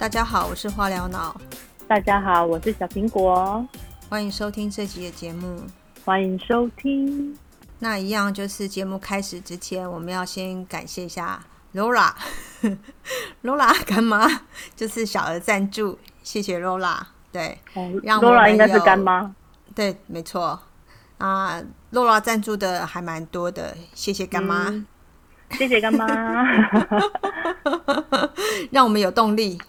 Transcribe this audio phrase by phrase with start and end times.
[0.00, 1.38] 大家好，我是化疗脑，
[1.86, 3.62] 大家好，我是小苹果，
[4.08, 5.62] 欢迎收听这集的节目。
[6.06, 7.36] 欢迎收听。
[7.80, 11.44] 那一样就是节目开始之前，我们要先感谢一下
[11.74, 14.26] Lola，Lola 干妈
[14.74, 16.96] 就是小额赞助，谢谢 Lola。
[17.30, 17.60] 对，
[18.02, 19.34] 让 Lola 应该是干妈。
[19.74, 20.58] 对，没错。
[21.18, 21.62] 啊
[21.92, 24.82] ，Lola 赞助的还蛮多的，谢谢干妈，
[25.58, 26.06] 谢谢干妈，
[28.72, 29.60] 让我们有动力。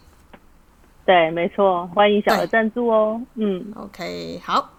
[1.05, 3.21] 对，没错，欢迎小额赞助哦。
[3.35, 4.69] 嗯，OK，好。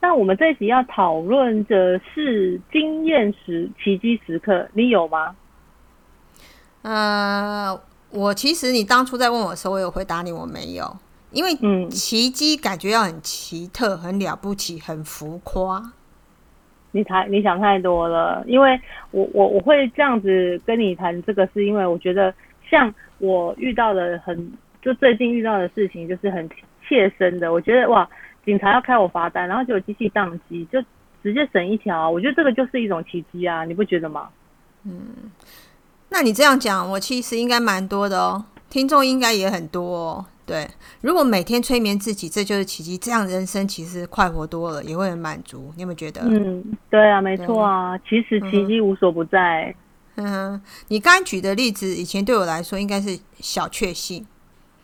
[0.00, 5.36] 那我们这一集要讨论的是经验时奇迹时刻，你有吗？
[6.82, 7.78] 呃，
[8.10, 10.96] 我其实你当初在问我的时候，我有回答你我没有，
[11.32, 15.92] 因为嗯，奇迹感觉要很奇特、很了不起、很浮夸。
[16.92, 22.32] 你太你想太多了，因为我我我会这样子跟你谈这个，是因为我觉得
[22.68, 24.50] 像我遇到的很
[24.82, 26.48] 就最近遇到的事情，就是很
[26.86, 28.08] 切身的，我觉得哇。
[28.42, 30.80] 警察要开我罚单，然后就有机器宕机，就
[31.22, 32.08] 直接省一条。
[32.10, 34.30] 我觉得这个就是一种奇迹啊，你不觉得吗？
[34.84, 35.30] 嗯，
[36.08, 40.24] 那你这样讲，我其实应该蛮多的哦，听众应该也很多哦。
[40.46, 40.66] 对，
[41.02, 45.70] 如果每天催眠自己，这就是奇迹，这样人生其实快活多了，也会很满足。
[45.76, 46.22] 你有没有觉得？
[46.22, 49.72] 嗯，对啊，没错啊，其实奇迹无所不在。
[50.16, 54.26] 嗯，你刚刚举的例子，以前对我来说应该是小确幸。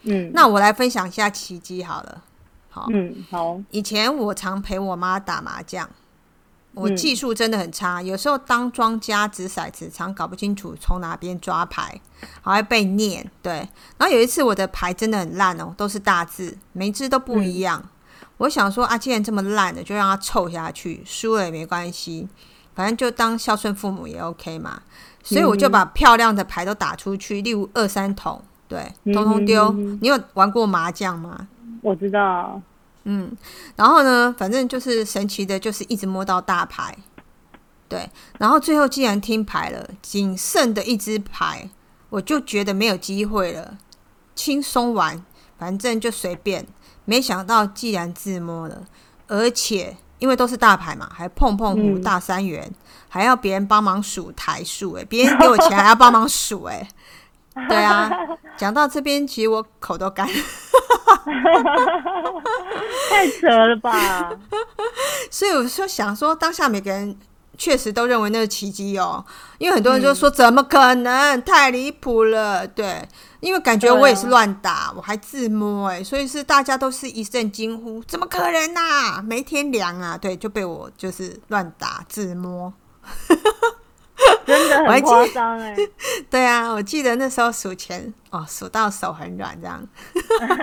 [0.06, 2.22] 嗯，那我来分享一下奇迹好了。
[2.70, 3.60] 好嗯，好。
[3.70, 5.88] 以前我常陪我妈打麻将，
[6.74, 12.00] 我技术真的很差，有时候当庄家掷骰子，常搞不清楚从哪边抓牌，
[12.42, 13.30] 还会被念。
[13.42, 13.68] 对，
[13.98, 17.82] 然后有一次我的牌真的很烂哦，都是大字，每只都不一样。
[18.38, 22.28] 我想说啊，既然这么烂的，就让它臭下去，输了也没关系，
[22.74, 24.82] 反正就当孝顺父母也 OK 嘛。
[25.22, 29.70] 所以我就把漂亮的牌都打出去，例如二三筒，对，通通丢。
[30.00, 31.46] 你有玩过麻将吗？
[31.82, 32.60] 我知道，
[33.04, 33.30] 嗯，
[33.76, 36.96] 然后呢，反正就是神奇的，就是一直摸到大牌，
[37.88, 41.70] 对，然后最后既然听牌了，仅剩的一支牌，
[42.08, 43.78] 我就觉得没有机会了，
[44.34, 45.24] 轻松玩，
[45.56, 46.66] 反正就随便。
[47.04, 48.82] 没想到既然自摸了，
[49.28, 52.68] 而且因为都是大牌嘛，还碰碰胡大三元，
[53.08, 56.88] 还要别人帮忙数台数，哎，别人给我钱还要帮忙数，哎。
[57.68, 58.10] 对啊，
[58.56, 60.28] 讲到这边，其实我口都干，
[63.10, 64.30] 太扯了吧！
[65.30, 67.16] 所以我就想说，当下每个人
[67.56, 69.24] 确实都认为那是奇迹哦，
[69.58, 72.66] 因为很多人就说怎么可能，太离谱了。
[72.66, 73.08] 对，
[73.40, 79.22] 因为感觉我也是乱打，我还自摸哎，所以是大家都是一阵惊呼，怎么可能呐？
[79.22, 80.18] 没天良啊！
[80.18, 82.72] 对，就被我就是乱打自摸。
[84.76, 85.74] 真的很夸张哎！
[86.30, 89.82] 对啊，我记得那时候数钱哦，数到手很软这样。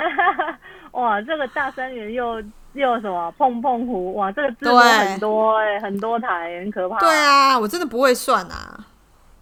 [0.92, 2.42] 哇，这个大三元又
[2.74, 7.00] 又什么碰碰胡哇，这个字很多哎，很多台，很可怕。
[7.00, 8.86] 对啊，我真的不会算啊。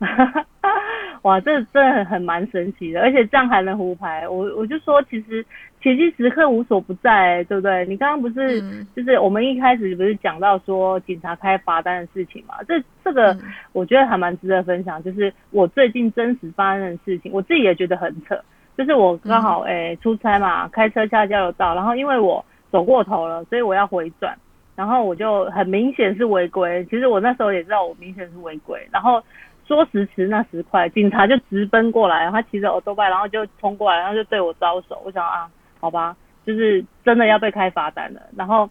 [1.22, 5.45] 哇，这真的很很蛮神奇的，而且这样还能胡牌，我我就说其实
[5.79, 7.85] 奇迹时刻无所不在，对不对？
[7.85, 8.59] 你刚刚不是
[8.95, 12.56] 就是我们一开始不是讲到说警察开罚单的事情嘛？
[12.67, 13.38] 这这个
[13.72, 18.35] 我觉得还蛮值得分享，就是我最近真实发生的事情，我自己也觉得很扯，
[18.75, 24.35] 就是我刚好诶出差嘛，开车下交流道，然后因为我走过头了，所以我要回转，
[24.75, 29.22] 然后我就很明显是违规，其实我那时候也知道我明显是违规，然后。
[29.67, 35.01] 说时迟那时快，警察就直奔过来，他骑着欧多拜，然后就冲过来，然后就对我招手。
[35.05, 35.49] 我想啊，
[35.79, 38.22] 好吧，就是真的要被开罚单了。
[38.35, 38.69] 然后，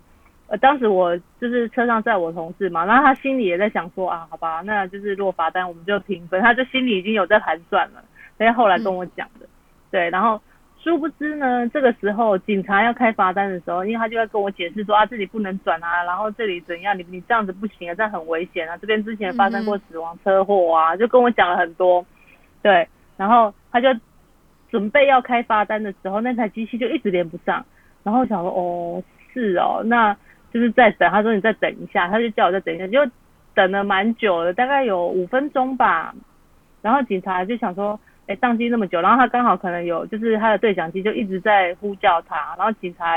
[0.48, 8.02] 呃，当时我就是车上载我同事嘛，然后他心里也在想说啊，好吧，那就是如果罚单我们就平分，他就心里已经有在盘算了。
[8.36, 9.46] 所以后来跟我讲的，
[9.90, 10.40] 对，然后。
[10.82, 22.04] 殊不知呢，这个时候警察要开罚单的时候，因为他就要跟我解释说啊，这里不能转啊，然后这里怎样，你你这样子不行啊，这样很危险啊，这边之前发生过死亡车祸啊，就跟我讲了很多，
[22.62, 22.88] 对，
[23.18, 23.88] 然后他就
[24.70, 27.62] 准备要开罚单的时候，那台机器就一直连不上，
[28.02, 29.02] 然后想说哦，
[29.34, 30.16] 是哦，那
[30.50, 32.98] 就是在等，他说你再等一下，他就叫我再等一下，就
[33.54, 36.14] 等了蛮久的，大概有五分钟吧，
[36.80, 38.00] 然后警察就想说。
[38.30, 43.16] 哎，宕机那么久，然后他刚好可能有，就是他的对讲机就一直在呼叫他，然后警察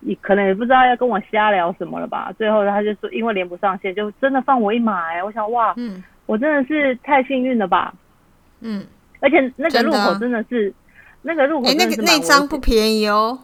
[0.00, 2.30] 也可能也不知道要跟我瞎聊什么了吧。
[2.36, 5.06] 最后他就说，因为连不上线，就真的放我一马。
[5.06, 7.94] 哎，我想哇，嗯，我真的是太幸运了吧。
[8.60, 8.84] 嗯，
[9.20, 10.70] 而且那个路口真的是，
[11.22, 13.38] 那个路口那个那张不便宜哦。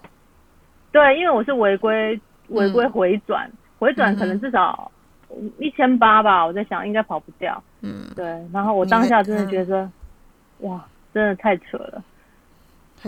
[0.93, 4.93] 对，因为我是违规违规回转，回转可能至少
[5.59, 6.45] 一千八吧。
[6.45, 7.63] 我在想应该跑不掉。
[7.81, 8.27] 嗯，对。
[8.53, 9.91] 然后我当下真的觉得，
[10.59, 10.85] 哇。
[11.15, 12.03] 真的太扯了，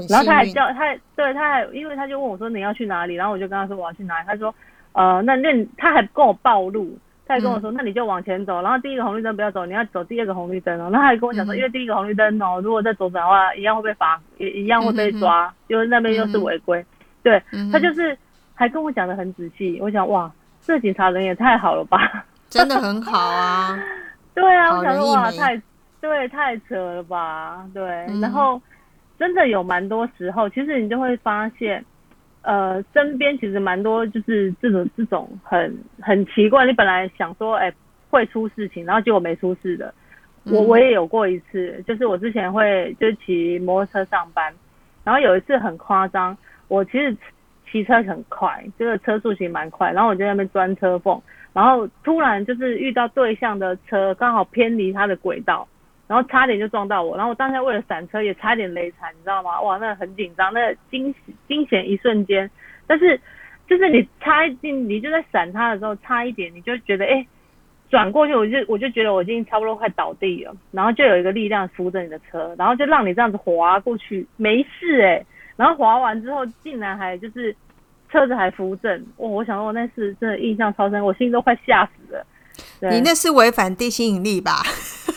[0.08, 4.54] 然后他还叫他，对，他还因为他就问我说你要去哪里，然后我就跟他说我要去哪里，他说
[4.92, 16.84] 呃那那他还跟我暴露，他还跟我说那你就往前走，然后第一个红绿灯不要走，你要走第二个红绿灯哦，然后他还跟我讲说因为第一个红绿灯哦，如果再左转的话一样会被罚，也一样会被抓，因为那边又是违规，
[17.22, 17.42] 对
[17.72, 18.16] 他就是
[18.54, 20.30] 还跟我讲的很仔细，我想哇
[20.62, 23.78] 这警察人也太好了吧，真的很好啊，
[24.34, 25.60] 对啊，我想说哇太。
[26.00, 27.68] 对，太扯了吧？
[27.74, 27.84] 对，
[28.20, 28.60] 然后
[29.18, 31.84] 真的有蛮多时候，其实你就会发现，
[32.42, 36.64] 呃，身边其实蛮多就是这种这种很很奇怪。
[36.64, 37.72] 你本来想说，哎，
[38.08, 39.92] 会出事情，然后结果没出事的。
[40.44, 44.50] 我我也有过一次，就是我之前会就骑摩托车上班，
[45.04, 46.34] 然后有一次很夸张，
[46.68, 47.14] 我其实
[47.70, 51.20] 骑车很快，这个车速其实蛮快，然后我就在那边钻车缝，
[51.52, 55.68] 然后突然就是遇到对向的车，刚好偏离它的轨道。
[56.10, 59.60] 然后差点就撞到我，然后我当时为了闪车也差点雷惨，你知道吗？
[59.60, 61.14] 哇，那很紧张，那惊
[61.46, 62.50] 惊险一瞬间。
[62.88, 63.16] 但是
[63.68, 67.24] 就是你差一点，你就在闪他的时候差一点，你就觉得哎，
[67.88, 75.24] 转过去我就我就觉得我已经差不多快倒地了，然后就有一个力量扶着你的车，然后就让你这样子滑过去，没事哎。
[75.54, 77.54] 然后滑完之后竟然还就是
[78.10, 79.28] 车子还扶正，哇！
[79.28, 82.26] 我想说我那次真的印象超深，我心都快吓死了。
[82.90, 84.62] 你那是违反地心引力吧？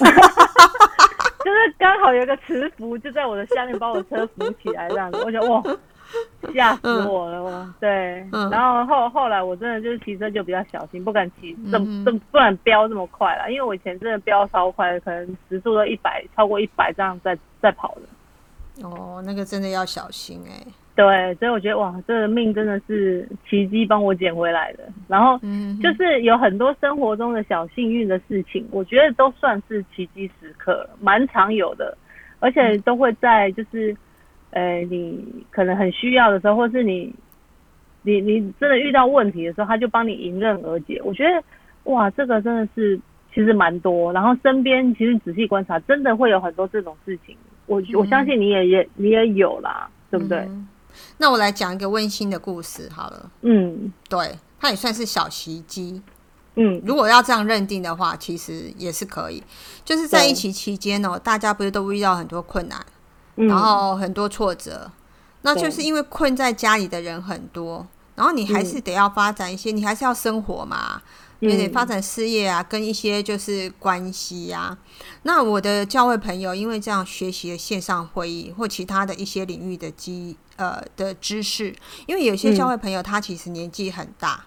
[1.44, 5.62] 就是刚好有一个磁浮就在我的下面，把我车扶起来这样子，我觉得哇，
[6.54, 7.74] 吓死我了！
[7.82, 18.88] 对，然后后后来我真的就是骑车就比较小心，不敢骑这么这不敢飙这么快了，因为我以前真的飙超快，可能时速都一百超过一百这样在在跑的。
[18.88, 20.66] 哦，那个真的要小心哎。
[20.96, 24.84] 对，所以我觉得哇，这个命真的是奇迹帮我捡回来的。
[25.08, 25.40] 然后
[25.82, 31.98] 就是有很多生活中的小幸运的事情，我觉得都算是奇迹时刻，蛮常有的，
[32.40, 33.96] 而且都会在就是，
[34.52, 37.12] 呃，你可能很需要的时候，或是你
[38.04, 41.02] 你你真的遇到问题的时候，他就帮你迎刃而解。
[41.04, 41.44] 我觉得
[41.86, 43.00] 哇，这个真的是
[43.34, 44.14] 其实蛮多。
[44.14, 47.36] 然后身边其实仔细观察，真的会有很多这种事情。
[47.66, 50.48] 我我相信你也也你也有啦，对不对？
[51.24, 53.32] 那我来讲一个温馨的故事好了。
[53.44, 56.02] 嗯，对，它也算是小袭击。
[56.56, 59.42] 嗯，如果要这样认定的话，其实也是可以。
[59.86, 62.86] 就是在一起期间哦，大家不是都遇到很多困难，
[63.36, 64.92] 然后很多挫折，
[65.44, 71.02] 那就是因为困在家里的人很多，然后你还是得要发展一些，你还是要生活嘛。
[71.50, 74.78] 也得发展事业啊，跟一些就是关系呀。
[75.24, 81.76] 那我的教会朋友，因为这样学习了线上会议或其他的一些领域的基呃的知识，
[82.06, 84.46] 因为有些教会朋友他其实年纪很大，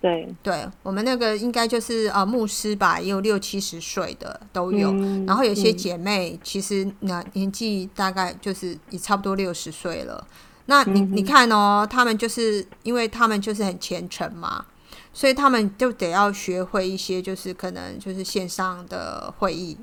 [0.00, 4.92] 对，对我们那个应该就是呃牧师吧，也有六七十岁的都有。
[5.26, 10.26] 然后有些姐妹其实那年纪大概就是也差不多六十岁了。
[10.66, 14.64] 那你你看哦，他们就是因为他们就是很虔诚嘛。
[15.12, 19.76] 所以他们就得要学会一些，就是可能就是线上的会议。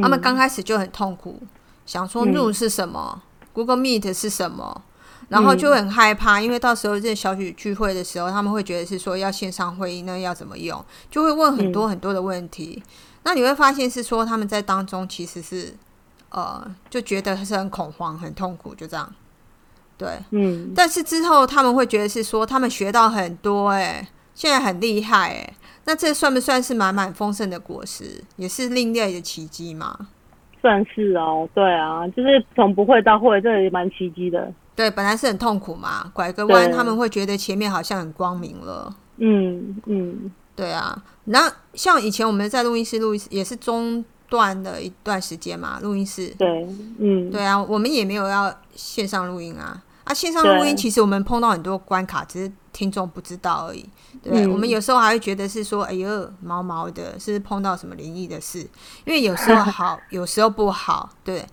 [0.00, 1.42] 他们刚开始就很痛苦，
[1.84, 3.22] 想说 Zoom 是什么
[3.52, 4.82] ，Google Meet 是什么，
[5.28, 12.82] 然后就很害怕，因为到时候这小组聚会的时候，他们会觉得是说要线上会议，那要怎么用，就会问很多很多的问题。
[13.24, 15.74] 那你会发现是说他们在当中其实是
[16.30, 19.12] 呃，就觉得是很恐慌、很痛苦，就这样。
[19.98, 28.22] 对，嗯，但是之后他们会觉得是说他们学到很多，哎，现在很厉害，哎，那这算不算是满满丰盛的果实？
[28.36, 30.08] 也是另类的奇迹吗？
[30.60, 34.52] 算是哦，对啊，就是从不会到会，这也蛮奇迹的。
[34.74, 38.94] 对，本来是很痛苦嘛，拐个弯他们会觉得前面好像很光明了。
[39.16, 41.00] 嗯嗯，对啊。
[41.24, 46.28] 那像以前我们在录音室录音，也是中断了一段时间嘛，录音室。
[46.38, 49.82] 对，嗯，对啊，我们也没有要线上录音啊。
[50.08, 53.86] 啊，线上录音其实我们碰到很多关卡，只是听众不知道而已，
[54.22, 54.46] 对？
[54.48, 58.60] 我们有时候还会觉得是说，哎呦，毛毛的，是碰到什么灵异的事？
[59.04, 61.44] 因为有时候好， 有时候不好，对。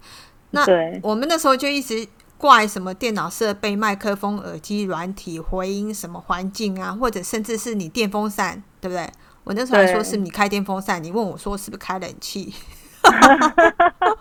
[0.51, 0.65] 那
[1.03, 2.07] 我们那时候就一直
[2.37, 9.11] 怪什么电脑设备、麦克风、耳机、软体、回音什么环境啊，或者甚至是你电风扇，对不对？
[9.43, 12.53] 我那时候还说是你开电风扇，你问我说是不是开冷气？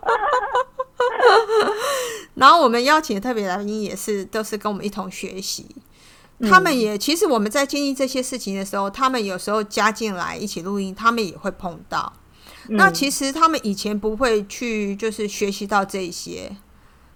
[2.35, 5.67] 然后我们邀请的特别来宾也是都是跟我们一同学习，
[6.51, 12.13] 他们也其实我们在经历这些事情的时候，他们有时候加进来一起录音，他们也会碰到。
[12.71, 16.57] 那其实他们以前不会去就是学习到这些，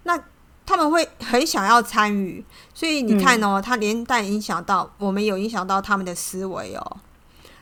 [0.03, 0.17] 那
[0.65, 6.97] 他们会很想要参与，所以你看哦，他连带影响到我们，有影响到他们的思维哦。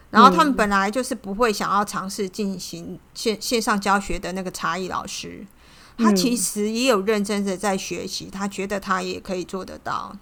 [0.09, 5.45] 然后他们本来就是不会想要尝试进行线线上教学的那个差异老师。
[5.97, 10.15] 他其实也有认真的在学习，他觉得他也可以做得到。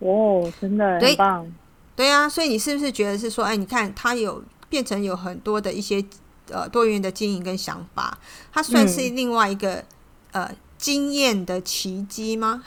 [0.00, 1.52] 哦，真的很棒。
[1.96, 6.04] 对啊，所以你是不是觉得是说，哎，你看他有变成有很多的一些
[6.50, 8.18] 呃多元的经营跟想法，
[8.52, 9.84] 他算是另外一个
[10.32, 12.62] 呃经验的奇迹吗？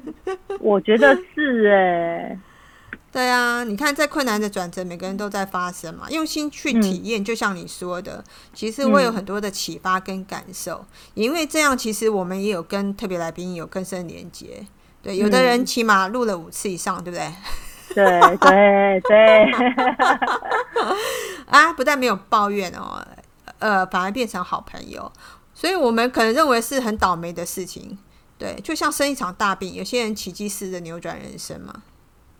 [0.60, 2.38] 我觉得是哎。
[3.12, 6.10] 对啊，你看，在困难的转折，每个人都在发生嘛。
[6.10, 10.82] 用心去体验，就像你说的，其实会有很多的启发跟感受。
[11.12, 14.66] 因为这样，其实我们也有跟特别来宾有更深连接。
[15.02, 17.30] 对，有的人起码录了五次以上，对不对？
[17.94, 19.52] 对对对。
[21.48, 23.06] 啊，不但没有抱怨哦，
[23.58, 25.12] 呃，反而变成好朋友。
[25.54, 27.98] 所以我们可能认为是很倒霉的事情。
[28.38, 31.82] 对，就像生一场大病，有些人奇迹似的扭转人生嘛。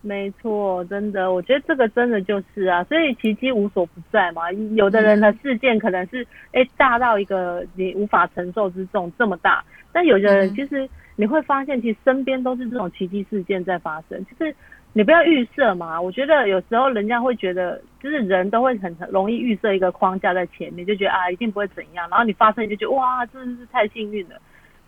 [0.04, 4.50] 没错，真的，我觉得这个真的就是啊，所以奇迹无所不在嘛。
[4.74, 14.18] 有的人的事件可能是哎大到一个你无法承受之重这么大，但有的人其实你会发现，其实身边都是这种奇迹事件在发生。
[14.26, 14.52] 就是
[14.92, 24.34] 你不要预设嘛，我觉得有时候人家会觉得，就是人都会很容易预设一个框架在前面，就觉得啊一定不会怎样，然后你发生就觉得哇真的是太幸运了，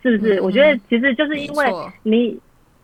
[0.02, 0.40] 是不是？
[0.40, 2.36] 我觉得其实就是因为你。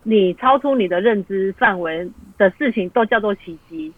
[0.03, 3.93] 你超出你的认知范围的事情都叫做奇迹，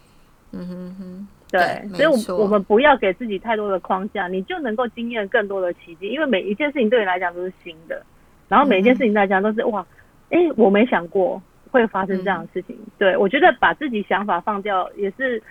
[0.51, 6.09] 嗯哼哼，对，所以，我我们不要给自己太多的框架，你就能够经验更多的奇迹。
[6.09, 8.05] 因为每一件事情对你来讲都是新的，
[8.49, 9.85] 然后每一件事情来讲都是哇，
[10.29, 11.41] 哎，我没想过
[11.71, 12.77] 会发生这样的事情。
[12.97, 15.41] 对我觉得把自己想法放掉也是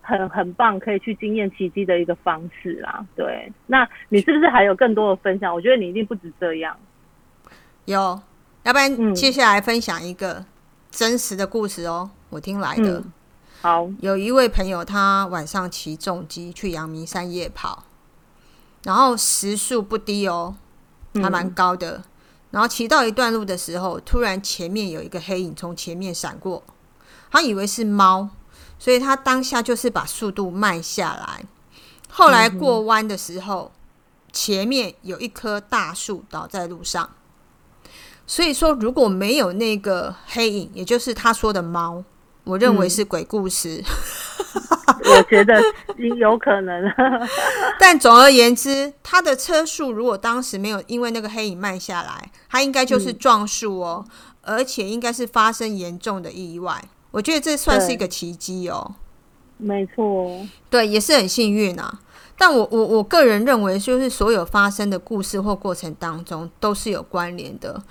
[0.00, 3.04] 很很棒，可以去经验奇迹的一个方式啦。
[3.14, 5.54] 对，那你是不是还有更多的分享？
[5.54, 6.74] 我觉得你一定不止这样，
[7.84, 8.18] 有。
[8.62, 10.44] 要不然，接下来分享一个
[10.90, 13.02] 真实的故事哦，我听来的。
[13.62, 17.84] 好，有一位朋友，他晚上骑重机去阳明山夜跑，
[18.84, 20.54] 然后时速不低哦，
[21.14, 22.02] 还蛮高的。
[22.50, 26.62] 然后骑到一段路的时候，突然前面有一个黑影从前面闪过，
[27.30, 28.28] 他以为是猫，
[28.78, 31.44] 所以他当下就是把速度慢下来。
[32.10, 33.72] 后来过弯的时候，
[34.32, 37.08] 前面有一棵大树倒在路上。
[38.30, 42.04] 所以说，如果没有那个黑影，也就是他说的猫，
[42.44, 43.82] 我认为是鬼故事。
[45.02, 45.60] 我觉得
[46.16, 46.80] 有可能。
[47.80, 54.04] 但总而言之，他的车速如果当时没有因为那个黑影慢下来，他应该就是撞树哦，
[54.42, 56.80] 而且应该是发生严重的意外。
[57.10, 58.94] 我觉得这算是一个奇迹哦。
[59.56, 61.98] 没错，对，也是很幸运啊。
[62.40, 67.82] 但我我我个人认为，就是所有发生的故事或过程当中都是有关联的。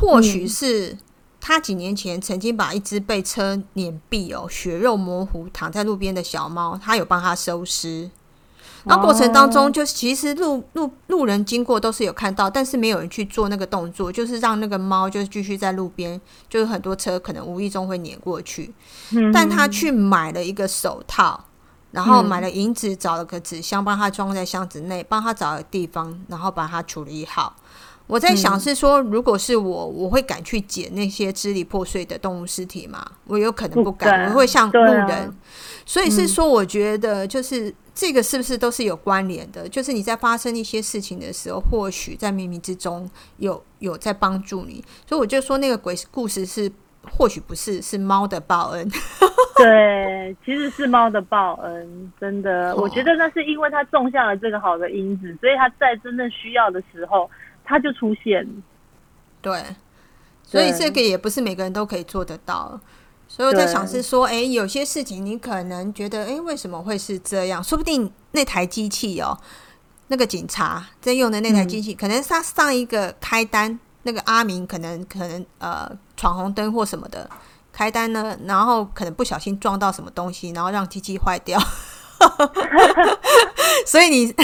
[0.00, 0.96] 或许是
[1.40, 8.08] 他几年前曾经把一只被车碾毙哦、血肉模糊躺在路边的小猫，他有帮他收尸。
[8.84, 18.72] 那过程当中，就其实路路路人经过都是有看到，但是没有人去做那个动作，就是让那个猫就是继续在路边，就是很多车可能无意中会碾过去。
[19.34, 21.46] 但他去买了一个手套。
[21.96, 27.56] 然后买了银纸，找了个纸箱，帮他装在箱子内，帮他找个地方，然后把它处理好。
[28.06, 33.02] 我在想是说，如果是我，我会敢去捡那些支离破碎的动物尸体吗？
[33.24, 35.34] 我有可能不敢，我会像路人。
[35.86, 39.66] 所以是说，我觉得就是这个是不是都是有关联的？
[39.66, 44.84] 就是你在发生一些事情的时候，或许在冥冥之中有有在帮助你。
[45.08, 46.70] 所以我就说，那个鬼故事是。
[47.16, 48.90] 或许不是，是猫的报恩。
[49.62, 52.74] 对，其实是猫的报恩，真的。
[52.76, 57.30] 我觉得那是因为它种下了这个好的因子，所以它在真正需要的时候，
[57.64, 58.46] 它就出现。
[59.40, 59.62] 对，
[60.42, 62.78] 所以这个也不是每个人都可以做得到。
[63.28, 67.64] 所以我在想是说，哎，有些事情你可能觉得，哎，为什么会是这样？
[67.64, 69.38] 说不定那台机器哦，
[70.08, 73.78] 那个警察在用的那台机器，可能他上一个开单。
[74.02, 77.28] 那个阿明可能可能呃闯红灯或什么的
[77.76, 81.60] 开单呢，然后可能不小心撞到什么东西，然后让机器坏掉。
[83.84, 84.34] 所以你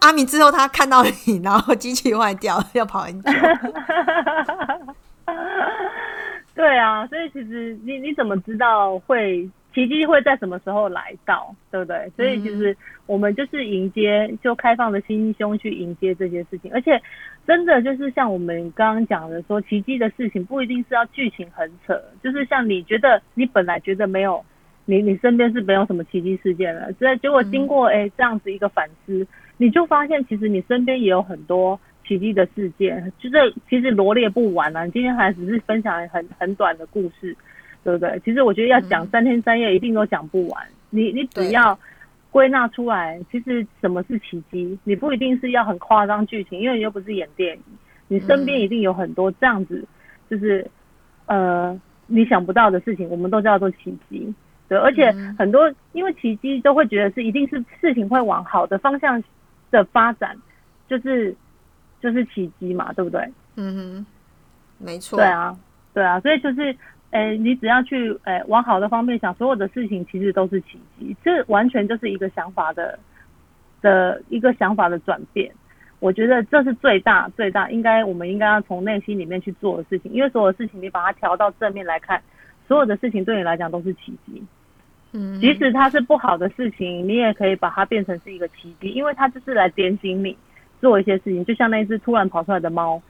[0.00, 3.30] 阿明之后他看到你，然后机器坏掉要跑很久。
[6.54, 9.48] 对啊，所以其实你你怎么知道会？
[9.74, 12.08] 奇迹会在什么时候来到，对不对？
[12.14, 12.76] 所以其实
[13.06, 16.70] 我们就是迎接，就开放的心胸去迎接这些事情。
[16.72, 17.02] 而且
[17.46, 24.44] 真的就是像我们刚刚讲的，说奇迹的事情不一定是要剧情很扯，就是像你觉得你本来觉得没有，
[24.84, 34.84] 你你身边是没有什么奇迹事件了，所以结果经过哎这样子一个反思，你就发现其实你身边也有很多奇迹的事件，就是其实罗列不完啊。
[34.84, 37.36] 你今天还只是分享很很短的故事。
[37.84, 38.18] 对不对？
[38.24, 40.66] 其实我觉得要讲三天三夜，一定都讲不完。
[40.88, 41.78] 你你只要
[42.34, 44.76] 归纳出来，其实什么是奇迹？
[44.82, 47.62] 你不一定是要很夸张剧情，因为你又不是演电影。
[48.08, 49.86] 你身边一定有很多这样子，
[50.28, 50.68] 就是
[51.26, 54.34] 呃你想不到的事情，我们都叫做奇迹。
[54.66, 59.22] 对，而且很多因为奇迹都会觉得是一定是事情会往好的方向
[59.70, 60.36] 的发展，
[60.88, 61.32] 就是
[62.00, 63.20] 就是奇迹嘛，对不对？
[63.54, 64.06] 嗯哼，
[64.84, 65.16] 没错。
[65.16, 65.56] 对啊，
[65.92, 66.76] 对啊，所以就是，
[67.14, 72.98] 诶，你只要去诶往好的方面想，所有的事情其实都是奇迹，这完全就是一个想法的
[73.80, 75.52] 的一个想法的转变。
[76.00, 82.20] 我觉得这是最大最大应该我们应该要从内心里面去做的事情，因为所有事情你把它调到正面来看。
[82.66, 84.42] 所有的事情对你来讲都是奇迹，
[85.12, 90.36] 嗯，即使它是不好的事情，你也可以把它变成是一个奇迹，因为它就是来点醒你
[90.80, 91.44] 做一些事情。
[91.44, 93.00] 就像那一只突然跑出来的猫，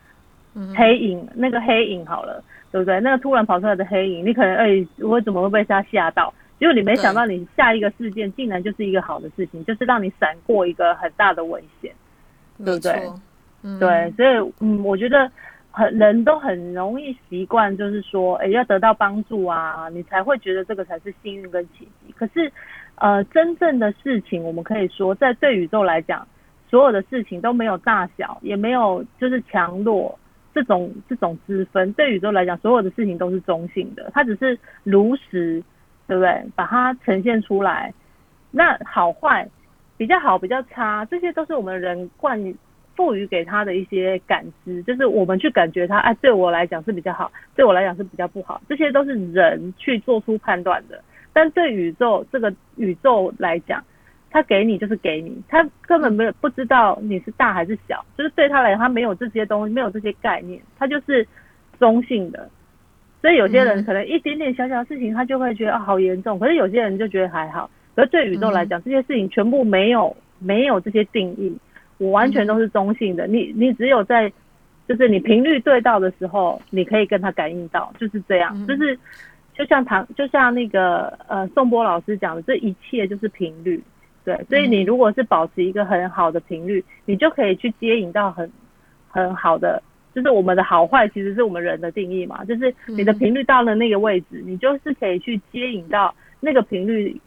[0.77, 3.01] 黑影，那个黑影好了，对不对？
[3.01, 6.33] 那个突然跑出来的黑影，你可能哎，我怎么会被他吓到？
[6.59, 11.93] 结果你没想到，你下一个事件竟然就是一个好的事情，就是让你闪过一个很大的危险，
[12.65, 12.93] 对不对？
[13.79, 15.31] 对，所以嗯，我觉得。
[15.77, 22.15] 很人都很容易习惯，就是说，哎，要得到帮助啊，你才会觉得这个才是幸运跟奇迹。
[22.17, 22.49] 可是，
[22.95, 26.25] 呃，真正的事情，我们可以说，在对宇宙来讲，
[26.71, 30.17] 所有的事情都没有大小，也没有就是强弱
[30.55, 31.93] 这种这种之分。
[31.95, 35.63] 对宇宙来讲，所有的事情都是中性的，它只是如实，
[36.07, 36.45] 对不对？
[36.55, 37.93] 把它呈现出来，
[38.51, 39.49] 那好坏，
[39.97, 42.55] 比较好，比较差，这些都是我们人惯。
[42.97, 51.03] 赋予给他的一些感知，就是我们去感觉它，哎，对我来讲是比较好，对我来讲是比较不好，这些都是人去做出判断的。
[51.33, 53.83] 但对宇宙这个宇宙来讲，
[54.35, 61.25] 他给你就是给你，他根本没有不知道你是大还是小，就是对他来讲，他没有这些东西，没有这些概念，他就是
[61.79, 62.51] 中性的。
[63.23, 67.71] 所以有些人可能一点点小小的事情，他就会觉得啊好严重，可是有些人就觉得还好。
[67.95, 71.57] 可是对宇宙来讲，这些事情全部没有没有这些定义。
[71.99, 74.29] 我完全都是中性的，你你只有在，
[74.89, 78.99] 就是你频率对到的时候，你可以跟他感应到，就是这样，就是
[79.57, 83.81] 就像唐，就像那个呃宋波老师讲的，这一切就是频率，
[84.25, 88.51] 对，所以你如果是保持一个很好的频率，你就可以去接引到很
[89.09, 89.83] 很好的，
[90.15, 97.21] 就是我们的好坏其实是我们人的定义嘛，就是你的频率到了那个位置，你就是可以去接引到那个频率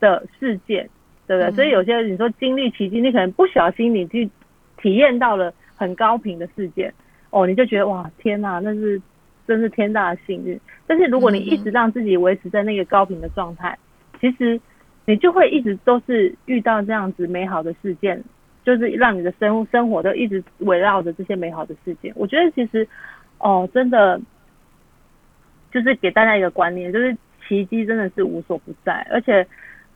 [0.00, 0.88] 的事件。
[1.26, 1.54] 对不对？
[1.54, 4.26] 所以有些人你说经历奇迹，你可能不小心你去
[4.78, 6.90] 体验到了很高频的事件，
[7.28, 8.98] 哦，你就觉得哇天哪，那是
[9.46, 10.58] 真是天大的幸运。
[10.86, 13.78] 但是如果你一直让自己维持在那个高频的状态，
[14.18, 14.58] 其实
[15.08, 18.22] 你就会一直都是遇到这样子美好的事件，
[18.64, 22.12] 就是让你的生生活都一直围绕着这些美好的事件。
[22.14, 22.86] 我觉得其实
[23.38, 24.20] 哦，真的
[25.72, 27.16] 就是给大家一个观念，就是
[27.48, 29.44] 奇迹真的是无所不在，而且。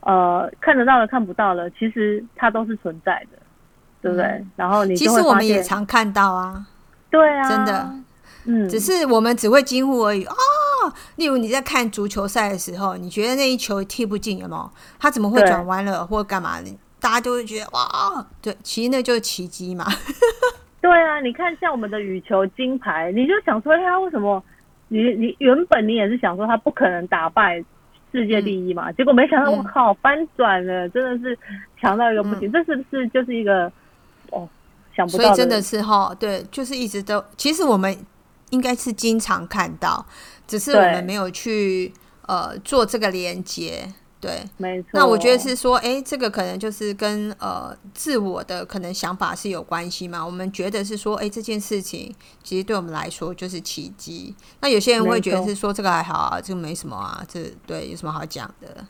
[0.05, 3.37] 呃，看得到的、看不到的，其实它都是存在的，
[4.01, 4.45] 对不对？
[4.57, 6.67] 然后你其实我们也常看到啊，
[7.09, 7.89] 对啊，真的，
[8.45, 10.35] 嗯，只是我们只会惊呼而已啊。
[11.15, 14.71] 例如你在看足球赛的时候，你觉得那一球踢不进，有没有？
[14.99, 16.59] 他怎么会转弯了，或干嘛？
[16.99, 19.85] 大家就会觉得哇，对，其实那就是奇迹嘛。
[20.81, 24.43] 对啊，你看像我们的羽球金牌，你就想说他为什么？
[24.89, 27.63] 你你原本你也是想说他不可能打败。
[28.15, 31.35] 世界第一嘛，结果没想到，我靠，翻转了，真的是
[31.81, 32.51] 强到一个不行。
[32.51, 33.65] 这是不是就是一个
[34.29, 34.47] 哦，
[34.95, 35.23] 想不到？
[35.23, 37.97] 所以真的是哈，对，就是一直都，其实我们
[38.53, 40.05] 应该是经常看到，
[40.45, 41.91] 只是我们没有去
[42.27, 43.91] 呃做这个连接。
[44.21, 44.89] 对，没错。
[44.93, 50.23] 那我觉得是说，哎，这个可能就是跟呃自我的可能想法是有关系嘛。
[50.25, 54.33] 我们觉得是说，哎，这件事情其实对我们来说就是奇迹。
[54.61, 58.85] 那有些人会觉得是说，这个还好啊，这个没什么啊，这对有什么好讲的？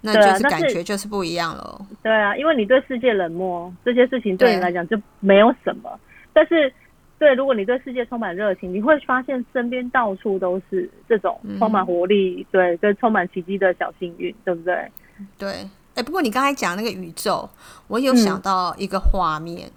[0.00, 1.86] 那就是感觉就是不一样了。
[2.02, 6.00] 对啊，因为你对世界冷漠，这些事情对你来讲就没有什么。
[6.32, 6.74] 但是。
[7.22, 14.90] 对，如果你对世界充满热情，你会发现身边到处都是这种充满活力，对，跟充满奇迹的小幸运，对不对？
[15.38, 17.48] 对，哎，不过你刚才讲那个宇宙，
[17.86, 19.70] 我有想到一个画面，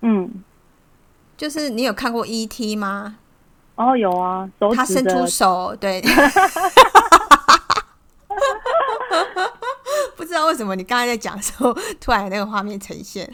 [0.00, 0.28] 嗯，
[1.36, 2.74] 就是你有看过 E.T.
[2.74, 3.18] 吗？
[3.76, 6.02] 哦，有啊，他伸出手，对，
[10.16, 13.32] 不知道为什么你刚才在讲的时候，突然那个画面呈现。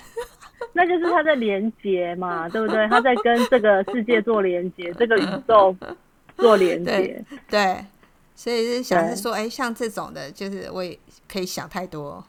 [0.74, 2.86] 那就是他在连接嘛，对不对？
[2.88, 5.74] 他在跟这个世界做连接，这个宇宙
[6.36, 7.76] 做连接，对。
[8.36, 10.98] 所以是想是说，哎，像这种的，就是我也
[11.32, 12.22] 可以想太多。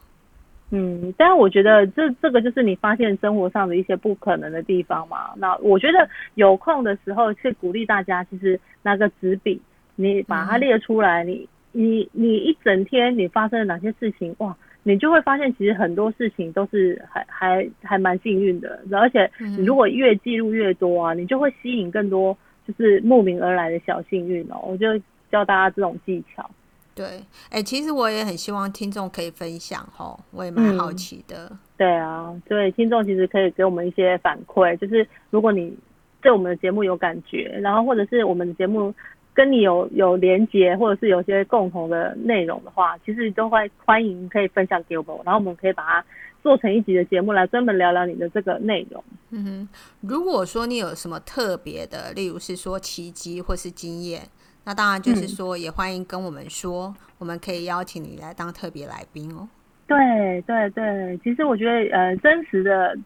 [0.70, 5.32] 嗯，但是我觉得这这个就是你发现生活上的一些不可能的地方嘛。
[5.36, 9.60] 那我觉得有空的时候，去鼓励大家，其实拿个纸笔，
[9.96, 14.32] 你把它列出来，你你你一整天你发生了哪些事情？
[14.38, 14.56] 哇！
[14.88, 24.60] 你就会发现，其实很多事情都是还还还蛮幸运的，而且你如果越记录越多啊，你就会吸引更多就是慕名而来的小幸运哦。
[24.62, 24.96] 我就
[25.28, 26.48] 教大家这种技巧。
[26.94, 27.04] 对，
[27.50, 31.50] 哎，其实我也很希望听众可以分享哦，我也蛮好奇的。
[31.76, 35.76] 对啊，对，听众其实可以给我们一些反馈，就是如果你
[36.22, 38.94] 对我们的节目有感觉，然后或者是我们的节目
[39.36, 46.04] 跟你有有连接，或者是有些共同的内容的话，其实都会欢迎可以分享给我们，然后我们可以把它
[46.42, 49.04] 做成一集的节目来专门聊聊你的这个内容。
[49.30, 49.68] 嗯哼，
[50.00, 54.22] 如果说你有什么特别的，例如是说奇迹或是经验。
[54.64, 59.46] 那当然就是说，也欢迎跟我们说，我们可以邀请你来当特别来宾哦。
[59.86, 62.98] 对对对，其实我觉得呃，真实的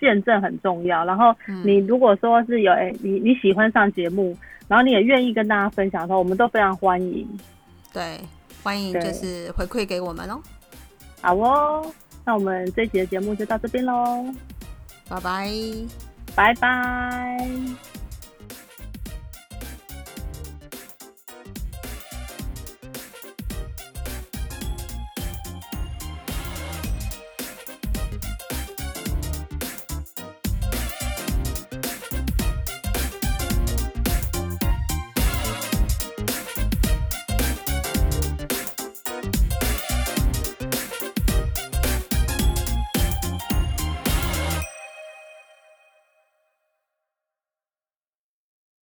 [0.00, 1.04] 见证很重要。
[1.04, 4.34] 然后你如果说是有哎，你你喜欢上节目，
[4.68, 7.26] 然后你也愿意跟大家分享的话，我们都非常欢迎。
[7.92, 8.20] 对，
[8.62, 10.40] 欢迎就是回馈给我们哦。
[11.20, 11.92] 好哦，
[12.24, 14.24] 那我们这期的节目就到这边喽。
[15.08, 15.50] 拜拜，
[16.36, 17.87] 拜拜。